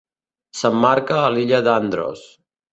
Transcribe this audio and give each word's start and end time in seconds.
S'emmarca 0.61 1.19
a 1.27 1.29
l'illa 1.37 1.63
d'Andros. 1.71 2.27